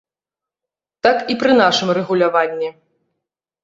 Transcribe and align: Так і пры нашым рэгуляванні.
Так 1.09 1.17
і 1.35 1.37
пры 1.45 1.51
нашым 1.61 1.95
рэгуляванні. 2.01 2.69